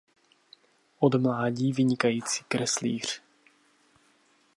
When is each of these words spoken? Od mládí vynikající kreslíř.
Od 0.99 1.15
mládí 1.15 1.73
vynikající 1.73 2.43
kreslíř. 2.47 3.21